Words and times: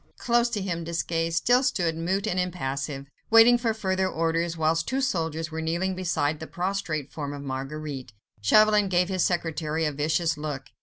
Close 0.17 0.49
to 0.49 0.63
him 0.63 0.83
Desgas 0.83 1.35
still 1.35 1.61
stood 1.61 1.95
mute 1.95 2.25
and 2.25 2.39
impassive, 2.39 3.05
waiting 3.29 3.55
for 3.59 3.71
further 3.71 4.09
orders, 4.09 4.57
whilst 4.57 4.87
two 4.87 4.99
soldiers 4.99 5.51
were 5.51 5.61
kneeling 5.61 5.93
beside 5.93 6.39
the 6.39 6.47
prostrate 6.47 7.11
form 7.11 7.33
of 7.33 7.43
Marguerite. 7.43 8.11
Chauvelin 8.41 8.89
gave 8.89 9.09
his 9.09 9.23
secretary 9.23 9.85
a 9.85 9.91
vicious 9.91 10.37
look. 10.39 10.71